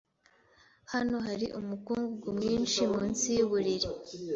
[0.93, 3.87] Hano hari umukungugu mwinshi munsi yuburiri.